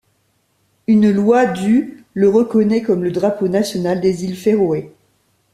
[0.87, 4.91] Une loi du le reconnaît comme le drapeau national des îles Féroé.